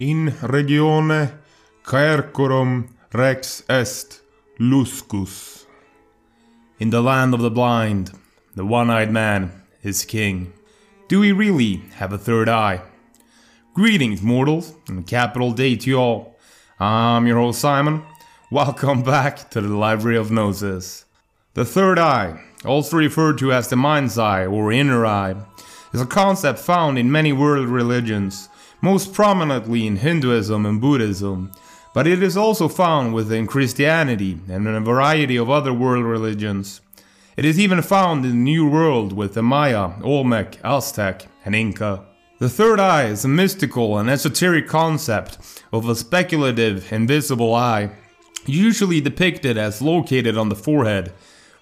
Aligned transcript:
In 0.00 0.32
regione 0.42 1.32
caecorum 1.82 2.94
rex 3.12 3.64
est 3.68 4.20
luscus. 4.60 5.66
In 6.78 6.90
the 6.90 7.02
land 7.02 7.34
of 7.34 7.40
the 7.40 7.50
blind, 7.50 8.12
the 8.54 8.64
one 8.64 8.90
eyed 8.90 9.10
man 9.10 9.50
is 9.82 10.04
king. 10.04 10.52
Do 11.08 11.18
we 11.18 11.32
really 11.32 11.82
have 11.96 12.12
a 12.12 12.18
third 12.18 12.48
eye? 12.48 12.80
Greetings, 13.74 14.22
mortals, 14.22 14.74
and 14.86 15.04
capital 15.04 15.50
day 15.50 15.74
to 15.74 15.90
you 15.90 15.96
all. 15.96 16.38
I'm 16.78 17.26
your 17.26 17.38
host, 17.38 17.60
Simon. 17.60 18.04
Welcome 18.52 19.02
back 19.02 19.50
to 19.50 19.60
the 19.60 19.74
Library 19.74 20.16
of 20.16 20.30
Gnosis. 20.30 21.06
The 21.54 21.64
third 21.64 21.98
eye, 21.98 22.40
also 22.64 22.96
referred 22.98 23.38
to 23.38 23.52
as 23.52 23.66
the 23.66 23.74
mind's 23.74 24.16
eye 24.16 24.46
or 24.46 24.70
inner 24.70 25.04
eye, 25.04 25.34
is 25.92 26.00
a 26.00 26.06
concept 26.06 26.60
found 26.60 26.98
in 26.98 27.10
many 27.10 27.32
world 27.32 27.66
religions, 27.66 28.48
most 28.80 29.12
prominently 29.12 29.86
in 29.86 29.96
Hinduism 29.96 30.64
and 30.66 30.80
Buddhism, 30.80 31.52
but 31.94 32.06
it 32.06 32.22
is 32.22 32.36
also 32.36 32.68
found 32.68 33.14
within 33.14 33.46
Christianity 33.46 34.38
and 34.48 34.66
in 34.66 34.74
a 34.74 34.80
variety 34.80 35.36
of 35.36 35.50
other 35.50 35.72
world 35.72 36.04
religions. 36.04 36.80
It 37.36 37.44
is 37.44 37.58
even 37.58 37.82
found 37.82 38.24
in 38.24 38.30
the 38.32 38.36
New 38.36 38.68
World 38.68 39.12
with 39.12 39.34
the 39.34 39.42
Maya, 39.42 39.92
Olmec, 40.02 40.58
Aztec, 40.64 41.26
and 41.44 41.54
Inca. 41.54 42.04
The 42.38 42.48
third 42.48 42.78
eye 42.78 43.06
is 43.06 43.24
a 43.24 43.28
mystical 43.28 43.98
and 43.98 44.08
esoteric 44.08 44.68
concept 44.68 45.38
of 45.72 45.88
a 45.88 45.96
speculative, 45.96 46.92
invisible 46.92 47.54
eye, 47.54 47.90
usually 48.46 49.00
depicted 49.00 49.58
as 49.58 49.82
located 49.82 50.36
on 50.36 50.48
the 50.48 50.56
forehead, 50.56 51.12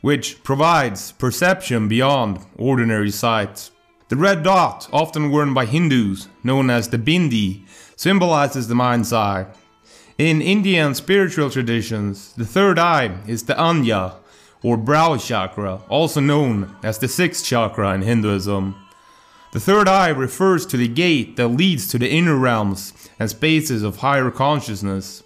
which 0.03 0.42
provides 0.45 1.12
perception 1.12 1.89
beyond 1.89 2.41
ordinary 2.56 3.11
sight. 3.11 3.70
The 4.09 4.16
red 4.16 4.45
dot, 4.45 4.88
often 4.92 5.33
worn 5.33 5.52
by 5.52 5.66
Hindus, 5.66 6.28
known 6.45 6.70
as 6.70 6.88
the 6.88 6.98
bindi, 6.98 7.62
symbolizes 7.97 8.69
the 8.69 8.74
mind's 8.77 9.12
eye. 9.12 9.47
In 10.16 10.41
Indian 10.41 10.95
spiritual 10.95 11.51
traditions, 11.51 12.33
the 12.34 12.47
third 12.47 12.78
eye 12.78 13.19
is 13.27 13.42
the 13.42 13.55
Ajna, 13.55 14.14
or 14.62 14.77
brow 14.77 15.16
chakra, 15.16 15.81
also 15.89 16.20
known 16.20 16.77
as 16.84 16.98
the 16.98 17.08
sixth 17.08 17.44
chakra 17.44 17.94
in 17.94 18.03
Hinduism. 18.03 18.77
The 19.53 19.61
third 19.61 19.89
eye 19.89 20.11
refers 20.11 20.66
to 20.66 20.77
the 20.77 20.86
gate 20.86 21.36
that 21.36 21.48
leads 21.48 21.88
to 21.88 21.98
the 21.98 22.09
inner 22.09 22.36
realms 22.36 22.92
and 23.19 23.28
spaces 23.28 23.83
of 23.83 23.97
higher 23.97 24.31
consciousness. 24.31 25.25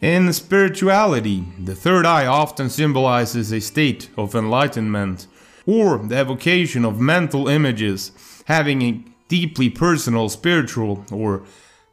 In 0.00 0.32
spirituality, 0.32 1.44
the 1.62 1.76
third 1.76 2.06
eye 2.06 2.26
often 2.26 2.70
symbolizes 2.70 3.52
a 3.52 3.60
state 3.60 4.10
of 4.16 4.34
enlightenment 4.34 5.28
or 5.66 5.98
the 5.98 6.16
evocation 6.16 6.84
of 6.84 7.00
mental 7.00 7.48
images 7.48 8.12
having 8.46 8.82
a 8.82 9.04
deeply 9.28 9.70
personal 9.70 10.28
spiritual 10.28 11.04
or 11.12 11.42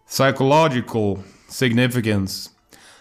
psychological 0.06 1.23
significance. 1.48 2.50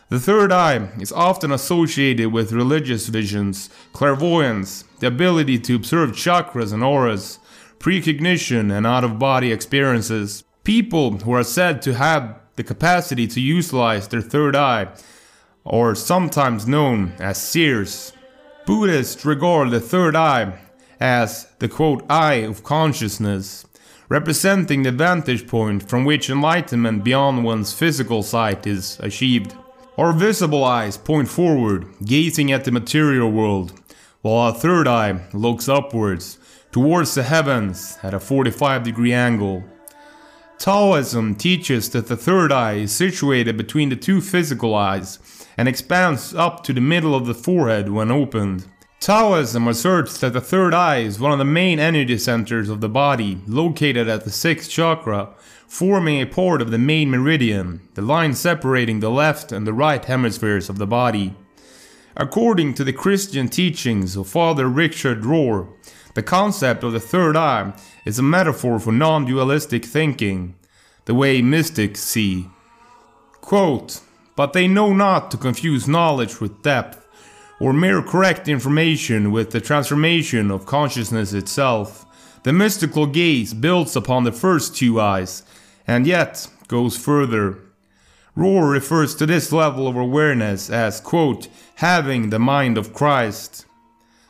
The 0.09 0.21
third 0.21 0.53
eye 0.53 0.89
is 1.01 1.11
often 1.11 1.51
associated 1.51 2.33
with 2.33 2.53
religious 2.53 3.09
visions, 3.09 3.71
clairvoyance, 3.93 4.85
the 5.01 5.09
ability 5.09 5.59
to 5.61 5.75
observe 5.75 6.13
chakras 6.13 6.73
and 6.73 6.85
auras, 6.85 7.41
precognition, 7.81 8.71
and 8.71 8.87
out 8.87 9.03
of 9.03 9.19
body 9.19 9.51
experiences. 9.51 10.45
People 10.63 11.19
who 11.19 11.33
are 11.33 11.43
said 11.43 11.83
to 11.83 11.95
have 11.95 12.39
the 12.55 12.63
capacity 12.63 13.27
to 13.27 13.41
utilize 13.41 14.07
their 14.09 14.21
third 14.21 14.55
eye 14.55 14.89
are 15.65 15.95
sometimes 15.95 16.69
known 16.69 17.13
as 17.19 17.41
seers. 17.43 18.13
Buddhists 18.67 19.25
regard 19.25 19.71
the 19.71 19.79
third 19.79 20.17
eye 20.17 20.59
as 20.99 21.47
the 21.61 21.69
quote 21.69 22.05
eye 22.11 22.43
of 22.43 22.65
consciousness, 22.65 23.65
representing 24.09 24.83
the 24.83 24.91
vantage 24.91 25.47
point 25.47 25.89
from 25.89 26.05
which 26.05 26.29
enlightenment 26.29 27.05
beyond 27.05 27.45
one's 27.45 27.73
physical 27.73 28.25
sight 28.25 28.67
is 28.67 28.99
achieved. 28.99 29.55
Our 29.97 30.13
visible 30.13 30.65
eyes 30.65 30.97
point 30.99 31.29
forward, 31.29 31.87
gazing 32.05 32.51
at 32.51 32.65
the 32.65 32.73
material 32.73 33.31
world, 33.31 33.73
while 34.23 34.35
our 34.35 34.53
third 34.53 34.89
eye 34.89 35.21
looks 35.33 35.69
upwards, 35.69 36.37
towards 36.73 37.15
the 37.15 37.23
heavens 37.23 37.99
at 38.03 38.15
a 38.15 38.19
45 38.19 38.83
degree 38.83 39.13
angle. 39.13 39.63
Taoism 40.59 41.37
teaches 41.37 41.91
that 41.91 42.09
the 42.09 42.17
third 42.17 42.51
eye 42.51 42.79
is 42.79 42.91
situated 42.91 43.57
between 43.57 43.91
the 43.91 43.97
two 43.97 44.21
physical 44.21 44.75
eyes 44.75 45.21
and 45.57 45.69
expands 45.69 46.35
up 46.35 46.63
to 46.65 46.73
the 46.73 46.81
middle 46.81 47.15
of 47.15 47.27
the 47.27 47.35
forehead 47.35 47.89
when 47.89 48.11
opened. 48.11 48.67
Taoism 49.01 49.69
asserts 49.69 50.19
that 50.19 50.33
the 50.33 50.41
third 50.41 50.75
eye 50.75 50.99
is 50.99 51.21
one 51.21 51.33
of 51.33 51.39
the 51.39 51.45
main 51.45 51.79
energy 51.79 52.19
centers 52.19 52.69
of 52.69 52.81
the 52.81 52.89
body, 52.89 53.39
located 53.47 54.09
at 54.09 54.25
the 54.25 54.31
sixth 54.31 54.71
chakra, 54.71 55.31
forming 55.69 56.21
a 56.21 56.27
part 56.27 56.63
of 56.63 56.71
the 56.71 56.79
main 56.79 57.11
meridian, 57.11 57.81
the 57.95 58.03
line 58.03 58.35
separating 58.35 59.01
the 59.01 59.11
left 59.11 59.53
and 59.53 59.67
the 59.67 59.73
right 59.73 60.05
hemispheres 60.05 60.69
of 60.69 60.79
the 60.79 60.87
body. 60.87 61.35
According 62.17 62.75
to 62.75 62.85
the 62.85 62.95
Christian 62.95 63.49
teachings 63.49 64.17
of 64.17 64.27
Father 64.27 64.69
Richard 64.69 65.23
Rohr, 65.23 65.69
the 66.15 66.23
concept 66.23 66.83
of 66.83 66.93
the 66.93 67.01
third 67.01 67.37
eye 67.37 67.75
is 68.07 68.19
a 68.19 68.23
metaphor 68.23 68.79
for 68.81 68.91
non 68.91 69.27
dualistic 69.27 69.85
thinking, 69.85 70.55
the 71.05 71.15
way 71.15 71.43
mystics 71.43 72.01
see. 72.01 72.49
Quote, 73.43 74.01
but 74.37 74.53
they 74.53 74.69
know 74.69 74.93
not 74.93 75.31
to 75.31 75.37
confuse 75.37 75.89
knowledge 75.89 76.41
with 76.41 76.63
depth 76.63 77.07
or 77.59 77.73
mere 77.73 78.03
correct 78.03 78.49
information 78.49 79.33
with 79.33 79.51
the 79.51 79.61
transformation 79.61 80.51
of 80.51 80.67
consciousness 80.67 81.33
itself. 81.33 82.05
The 82.43 82.53
mystical 82.53 83.07
gaze 83.07 83.55
builds 83.55 83.97
upon 83.97 84.25
the 84.25 84.33
first 84.33 84.77
two 84.77 85.01
eyes, 85.01 85.43
and 85.87 86.07
yet 86.07 86.47
goes 86.69 86.97
further. 86.97 87.59
Rohr 88.37 88.71
refers 88.71 89.15
to 89.17 89.27
this 89.27 89.51
level 89.51 89.89
of 89.89 89.97
awareness 89.97 90.69
as, 90.69 91.01
quote, 91.01 91.49
having 91.77 92.29
the 92.29 92.39
mind 92.39 92.77
of 92.77 92.93
Christ. 92.93 93.65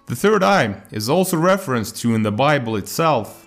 The 0.07 0.15
third 0.15 0.45
eye 0.45 0.83
is 0.93 1.11
also 1.11 1.37
referenced 1.37 1.97
to 2.03 2.15
in 2.15 2.23
the 2.23 2.31
Bible 2.31 2.77
itself. 2.77 3.47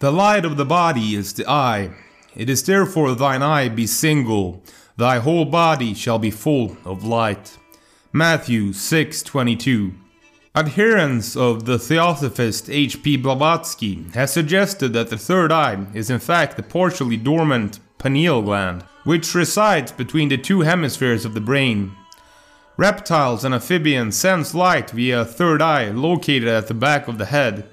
The 0.00 0.12
light 0.12 0.44
of 0.44 0.58
the 0.58 0.66
body 0.66 1.14
is 1.14 1.32
the 1.32 1.48
eye. 1.48 1.90
It 2.36 2.50
is 2.50 2.62
therefore 2.62 3.14
thine 3.14 3.42
eye 3.42 3.70
be 3.70 3.86
single, 3.86 4.62
thy 4.96 5.18
whole 5.18 5.44
body 5.44 5.94
shall 5.94 6.18
be 6.18 6.30
full 6.30 6.76
of 6.84 7.04
light. 7.04 7.58
Matthew 8.12 8.72
6:22. 8.72 9.92
Adherents 10.56 11.36
of 11.36 11.64
the 11.64 11.78
Theosophist 11.78 12.70
H.P. 12.70 13.16
Blavatsky 13.16 14.04
has 14.14 14.32
suggested 14.32 14.92
that 14.92 15.10
the 15.10 15.18
third 15.18 15.50
eye 15.50 15.84
is 15.94 16.10
in 16.10 16.20
fact 16.20 16.56
the 16.56 16.62
partially 16.62 17.16
dormant 17.16 17.80
pineal 17.98 18.40
gland, 18.40 18.84
which 19.02 19.34
resides 19.34 19.90
between 19.90 20.28
the 20.28 20.38
two 20.38 20.60
hemispheres 20.60 21.24
of 21.24 21.34
the 21.34 21.40
brain. 21.40 21.90
Reptiles 22.76 23.44
and 23.44 23.52
amphibians 23.52 24.16
sense 24.16 24.54
light 24.54 24.90
via 24.90 25.22
a 25.22 25.24
third 25.24 25.60
eye 25.60 25.90
located 25.90 26.46
at 26.46 26.68
the 26.68 26.74
back 26.74 27.08
of 27.08 27.18
the 27.18 27.26
head, 27.26 27.68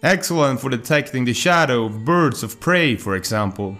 excellent 0.00 0.60
for 0.60 0.70
detecting 0.70 1.24
the 1.24 1.34
shadow 1.34 1.86
of 1.86 2.04
birds 2.04 2.44
of 2.44 2.60
prey, 2.60 2.94
for 2.94 3.16
example. 3.16 3.76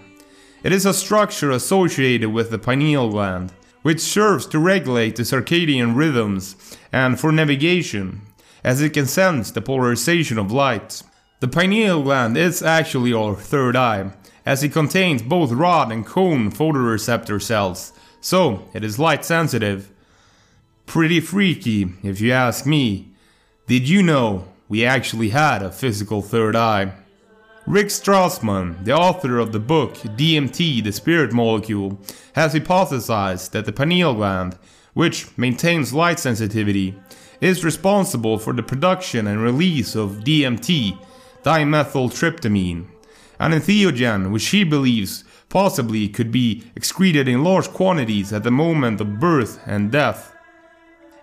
It 0.62 0.72
is 0.72 0.86
a 0.86 0.94
structure 0.94 1.50
associated 1.50 2.32
with 2.32 2.50
the 2.50 2.58
pineal 2.58 3.10
gland 3.10 3.52
which 3.82 4.00
serves 4.00 4.46
to 4.46 4.58
regulate 4.58 5.16
the 5.16 5.24
circadian 5.24 5.96
rhythms 5.96 6.56
and 6.92 7.18
for 7.18 7.32
navigation, 7.32 8.22
as 8.64 8.80
it 8.80 8.92
can 8.92 9.06
sense 9.06 9.50
the 9.50 9.60
polarization 9.60 10.38
of 10.38 10.52
light. 10.52 11.02
The 11.40 11.48
pineal 11.48 12.02
gland 12.02 12.36
is 12.36 12.62
actually 12.62 13.12
our 13.12 13.34
third 13.34 13.74
eye, 13.74 14.12
as 14.46 14.62
it 14.62 14.72
contains 14.72 15.22
both 15.22 15.50
rod 15.50 15.90
and 15.90 16.06
cone 16.06 16.50
photoreceptor 16.52 17.42
cells, 17.42 17.92
so 18.20 18.68
it 18.72 18.84
is 18.84 18.98
light 18.98 19.24
sensitive. 19.24 19.90
Pretty 20.86 21.20
freaky, 21.20 21.92
if 22.02 22.20
you 22.20 22.32
ask 22.32 22.66
me. 22.66 23.08
Did 23.66 23.88
you 23.88 24.02
know 24.02 24.46
we 24.68 24.84
actually 24.84 25.30
had 25.30 25.62
a 25.62 25.72
physical 25.72 26.22
third 26.22 26.54
eye? 26.54 26.92
Rick 27.66 27.88
Strassman, 27.88 28.84
the 28.84 28.92
author 28.92 29.38
of 29.38 29.52
the 29.52 29.60
book 29.60 29.94
DMT, 29.94 30.82
the 30.82 30.90
Spirit 30.90 31.32
Molecule, 31.32 31.96
has 32.32 32.54
hypothesized 32.54 33.52
that 33.52 33.66
the 33.66 33.72
pineal 33.72 34.14
gland, 34.14 34.58
which 34.94 35.26
maintains 35.38 35.94
light 35.94 36.18
sensitivity, 36.18 37.00
is 37.40 37.64
responsible 37.64 38.36
for 38.36 38.52
the 38.52 38.64
production 38.64 39.28
and 39.28 39.40
release 39.40 39.94
of 39.94 40.24
DMT, 40.24 40.98
dimethyltryptamine, 41.44 42.86
an 43.38 43.52
entheogen 43.52 44.32
which 44.32 44.48
he 44.48 44.64
believes 44.64 45.22
possibly 45.48 46.08
could 46.08 46.32
be 46.32 46.64
excreted 46.74 47.28
in 47.28 47.44
large 47.44 47.68
quantities 47.68 48.32
at 48.32 48.42
the 48.42 48.50
moment 48.50 49.00
of 49.00 49.20
birth 49.20 49.60
and 49.66 49.92
death. 49.92 50.34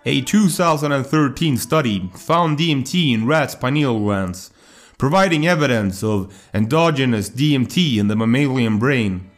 A 0.06 0.22
2013 0.22 1.58
study 1.58 2.10
found 2.14 2.58
DMT 2.58 3.12
in 3.12 3.26
rats' 3.26 3.54
pineal 3.54 3.98
glands 4.00 4.50
providing 5.00 5.46
evidence 5.46 6.04
of 6.04 6.30
endogenous 6.52 7.30
DMT 7.30 7.96
in 7.96 8.08
the 8.08 8.14
mammalian 8.14 8.78
brain. 8.78 9.30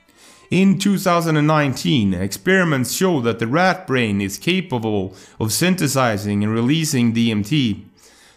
In 0.50 0.76
2019, 0.76 2.12
experiments 2.14 2.90
show 2.90 3.20
that 3.20 3.38
the 3.38 3.46
rat 3.46 3.86
brain 3.86 4.20
is 4.20 4.38
capable 4.38 5.14
of 5.38 5.52
synthesizing 5.52 6.42
and 6.42 6.52
releasing 6.52 7.14
DMT. 7.14 7.84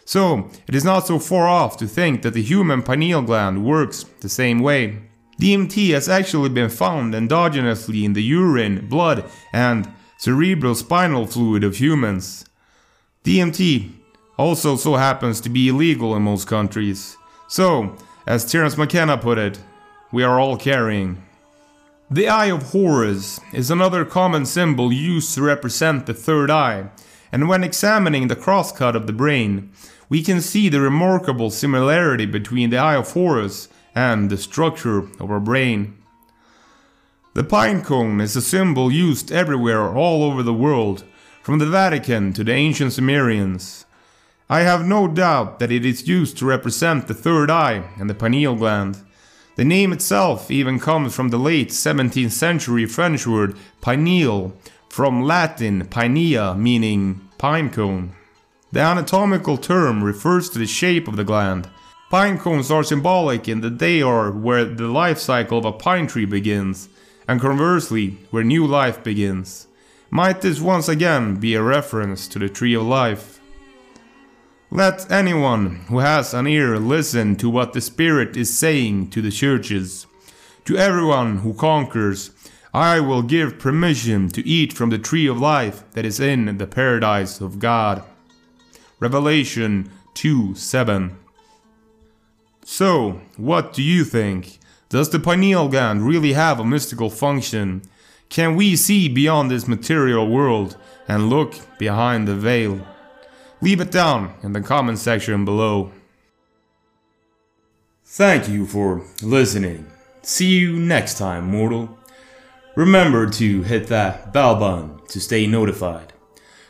So, 0.04 0.48
it 0.68 0.76
is 0.76 0.84
not 0.84 1.08
so 1.08 1.18
far 1.18 1.48
off 1.48 1.76
to 1.78 1.88
think 1.88 2.22
that 2.22 2.32
the 2.32 2.42
human 2.42 2.80
pineal 2.84 3.22
gland 3.22 3.64
works 3.64 4.04
the 4.20 4.28
same 4.28 4.60
way. 4.60 5.02
DMT 5.40 5.94
has 5.94 6.08
actually 6.08 6.50
been 6.50 6.70
found 6.70 7.12
endogenously 7.12 8.04
in 8.04 8.12
the 8.12 8.22
urine, 8.22 8.86
blood, 8.86 9.24
and 9.52 9.92
cerebral 10.16 10.76
spinal 10.76 11.26
fluid 11.26 11.64
of 11.64 11.80
humans. 11.80 12.44
DMT 13.24 13.90
also 14.36 14.76
so 14.76 14.96
happens 14.96 15.40
to 15.40 15.48
be 15.48 15.68
illegal 15.68 16.14
in 16.16 16.22
most 16.22 16.46
countries. 16.46 17.16
So, 17.48 17.96
as 18.26 18.50
Terence 18.50 18.76
McKenna 18.76 19.16
put 19.16 19.38
it, 19.38 19.58
we 20.12 20.22
are 20.22 20.38
all 20.38 20.56
carrying. 20.56 21.22
The 22.10 22.28
Eye 22.28 22.46
of 22.46 22.70
Horus 22.70 23.40
is 23.52 23.70
another 23.70 24.04
common 24.04 24.46
symbol 24.46 24.92
used 24.92 25.34
to 25.34 25.42
represent 25.42 26.06
the 26.06 26.14
third 26.14 26.50
eye, 26.50 26.90
and 27.32 27.48
when 27.48 27.64
examining 27.64 28.28
the 28.28 28.36
crosscut 28.36 28.94
of 28.94 29.06
the 29.06 29.12
brain, 29.12 29.72
we 30.08 30.22
can 30.22 30.40
see 30.40 30.68
the 30.68 30.80
remarkable 30.80 31.50
similarity 31.50 32.26
between 32.26 32.70
the 32.70 32.78
Eye 32.78 32.94
of 32.94 33.12
Horus 33.12 33.68
and 33.94 34.30
the 34.30 34.36
structure 34.36 34.98
of 34.98 35.30
our 35.30 35.40
brain. 35.40 35.96
The 37.34 37.42
pine 37.42 37.82
cone 37.82 38.20
is 38.20 38.36
a 38.36 38.42
symbol 38.42 38.92
used 38.92 39.32
everywhere 39.32 39.88
all 39.94 40.22
over 40.22 40.42
the 40.42 40.54
world, 40.54 41.04
from 41.42 41.58
the 41.58 41.66
Vatican 41.66 42.32
to 42.34 42.44
the 42.44 42.52
ancient 42.52 42.92
Sumerians. 42.92 43.85
I 44.48 44.60
have 44.60 44.86
no 44.86 45.08
doubt 45.08 45.58
that 45.58 45.72
it 45.72 45.84
is 45.84 46.06
used 46.06 46.38
to 46.38 46.46
represent 46.46 47.08
the 47.08 47.14
third 47.14 47.50
eye 47.50 47.82
and 47.98 48.08
the 48.08 48.14
pineal 48.14 48.54
gland. 48.54 48.98
The 49.56 49.64
name 49.64 49.92
itself 49.92 50.50
even 50.52 50.78
comes 50.78 51.16
from 51.16 51.30
the 51.30 51.38
late 51.38 51.70
17th 51.70 52.30
century 52.30 52.86
French 52.86 53.26
word 53.26 53.56
pineal, 53.80 54.54
from 54.88 55.22
Latin 55.22 55.86
pinea 55.86 56.56
meaning 56.56 57.28
pine 57.38 57.70
cone. 57.70 58.12
The 58.70 58.80
anatomical 58.80 59.58
term 59.58 60.04
refers 60.04 60.48
to 60.50 60.60
the 60.60 60.66
shape 60.66 61.08
of 61.08 61.16
the 61.16 61.24
gland. 61.24 61.68
Pine 62.08 62.38
cones 62.38 62.70
are 62.70 62.84
symbolic 62.84 63.48
in 63.48 63.62
that 63.62 63.80
they 63.80 64.00
are 64.00 64.30
where 64.30 64.64
the 64.64 64.86
life 64.86 65.18
cycle 65.18 65.58
of 65.58 65.64
a 65.64 65.72
pine 65.72 66.06
tree 66.06 66.24
begins, 66.24 66.88
and 67.26 67.40
conversely, 67.40 68.18
where 68.30 68.44
new 68.44 68.64
life 68.64 69.02
begins. 69.02 69.66
Might 70.08 70.40
this 70.40 70.60
once 70.60 70.88
again 70.88 71.34
be 71.34 71.54
a 71.54 71.62
reference 71.62 72.28
to 72.28 72.38
the 72.38 72.48
tree 72.48 72.74
of 72.74 72.84
life? 72.84 73.35
Let 74.76 75.10
anyone 75.10 75.76
who 75.88 76.00
has 76.00 76.34
an 76.34 76.46
ear 76.46 76.78
listen 76.78 77.36
to 77.36 77.48
what 77.48 77.72
the 77.72 77.80
Spirit 77.80 78.36
is 78.36 78.58
saying 78.58 79.08
to 79.08 79.22
the 79.22 79.30
churches. 79.30 80.06
To 80.66 80.76
everyone 80.76 81.38
who 81.38 81.54
conquers, 81.54 82.30
I 82.74 83.00
will 83.00 83.22
give 83.22 83.58
permission 83.58 84.28
to 84.28 84.46
eat 84.46 84.74
from 84.74 84.90
the 84.90 84.98
tree 84.98 85.26
of 85.26 85.40
life 85.40 85.82
that 85.92 86.04
is 86.04 86.20
in 86.20 86.58
the 86.58 86.66
paradise 86.66 87.40
of 87.40 87.58
God. 87.58 88.02
Revelation 89.00 89.90
2 90.12 90.54
7. 90.54 91.16
So, 92.62 93.22
what 93.38 93.72
do 93.72 93.82
you 93.82 94.04
think? 94.04 94.58
Does 94.90 95.08
the 95.08 95.18
pineal 95.18 95.70
gland 95.70 96.06
really 96.06 96.34
have 96.34 96.60
a 96.60 96.66
mystical 96.66 97.08
function? 97.08 97.80
Can 98.28 98.56
we 98.56 98.76
see 98.76 99.08
beyond 99.08 99.50
this 99.50 99.66
material 99.66 100.28
world 100.28 100.76
and 101.08 101.30
look 101.30 101.54
behind 101.78 102.28
the 102.28 102.34
veil? 102.34 102.86
Leave 103.62 103.80
it 103.80 103.90
down 103.90 104.34
in 104.42 104.52
the 104.52 104.60
comment 104.60 104.98
section 104.98 105.44
below. 105.44 105.90
Thank 108.04 108.48
you 108.48 108.66
for 108.66 109.02
listening. 109.22 109.86
See 110.22 110.58
you 110.58 110.76
next 110.76 111.16
time, 111.16 111.50
mortal. 111.50 111.98
Remember 112.76 113.28
to 113.30 113.62
hit 113.62 113.86
that 113.86 114.32
bell 114.34 114.56
button 114.56 115.00
to 115.08 115.20
stay 115.20 115.46
notified. 115.46 116.12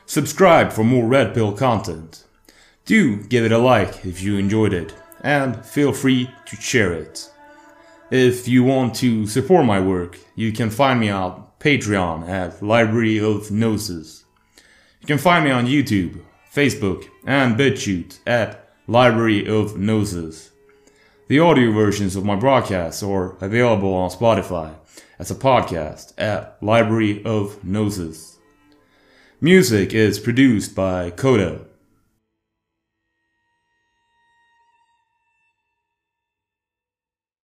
Subscribe 0.06 0.70
for 0.70 0.84
more 0.84 1.06
Red 1.06 1.34
Pill 1.34 1.52
content. 1.52 2.24
Do 2.84 3.16
give 3.24 3.44
it 3.44 3.50
a 3.50 3.58
like 3.58 4.06
if 4.06 4.22
you 4.22 4.38
enjoyed 4.38 4.72
it, 4.72 4.94
and 5.22 5.66
feel 5.66 5.92
free 5.92 6.30
to 6.46 6.56
share 6.56 6.92
it. 6.92 7.28
If 8.12 8.46
you 8.46 8.62
want 8.62 8.94
to 8.96 9.26
support 9.26 9.66
my 9.66 9.80
work, 9.80 10.18
you 10.36 10.52
can 10.52 10.70
find 10.70 11.00
me 11.00 11.10
on 11.10 11.44
Patreon 11.58 12.28
at 12.28 12.62
Library 12.62 13.18
of 13.18 13.50
Gnosis. 13.50 14.24
You 15.00 15.08
can 15.08 15.18
find 15.18 15.44
me 15.44 15.50
on 15.50 15.66
YouTube 15.66 16.20
Facebook, 16.56 17.10
and 17.26 17.54
BitChute 17.54 18.20
at 18.26 18.70
Library 18.86 19.46
of 19.46 19.76
Gnosis. 19.76 20.52
The 21.28 21.38
audio 21.38 21.70
versions 21.70 22.16
of 22.16 22.24
my 22.24 22.34
broadcasts 22.34 23.02
are 23.02 23.36
available 23.44 23.92
on 23.92 24.08
Spotify 24.08 24.74
as 25.18 25.30
a 25.30 25.34
podcast 25.34 26.14
at 26.16 26.56
Library 26.62 27.22
of 27.26 27.62
Gnosis. 27.62 28.38
Music 29.38 29.92
is 29.92 30.18
produced 30.18 30.74
by 30.74 31.10
Coda 31.10 31.60